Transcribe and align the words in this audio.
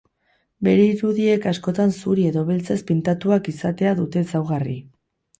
Bere 0.67 0.85
irudiek 0.93 1.43
askotan 1.51 1.91
zuri 1.97 2.23
edo 2.29 2.45
beltzez 2.47 2.77
pintatuak 2.87 3.51
izatea 3.53 3.93
dute 4.01 4.23
ezaugarri. 4.23 4.75